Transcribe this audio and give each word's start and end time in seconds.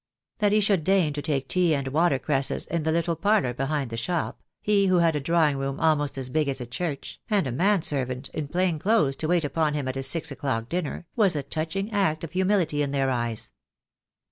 That 0.39 0.51
he 0.51 0.61
should 0.61 0.83
deign 0.83 1.13
to 1.13 1.21
take 1.21 1.47
tea 1.47 1.75
and 1.75 1.87
water 1.89 2.17
cresses 2.17 2.65
in 2.65 2.81
the 2.81 2.91
little 2.91 3.15
parlour 3.15 3.53
behind 3.53 3.91
the 3.91 3.97
shop, 3.97 4.41
he 4.59 4.87
who 4.87 4.97
had 4.97 5.15
a 5.15 5.19
drawing 5.19 5.57
room 5.59 5.79
almost 5.79 6.17
as 6.17 6.29
big 6.29 6.47
as 6.47 6.59
a 6.59 6.65
church, 6.65 7.21
and 7.29 7.45
a 7.45 7.51
man 7.51 7.83
servant 7.83 8.27
in 8.29 8.47
plain 8.47 8.79
clothes 8.79 9.15
to 9.17 9.27
wait 9.27 9.45
upon 9.45 9.75
him 9.75 9.87
at 9.87 9.93
his 9.93 10.07
six 10.07 10.31
o'clock 10.31 10.69
dinner, 10.69 11.05
was 11.15 11.35
a 11.35 11.43
touching 11.43 11.91
act 11.91 12.23
of 12.23 12.31
humility 12.31 12.81
in 12.81 12.89
their 12.89 13.11
eyes. 13.11 13.51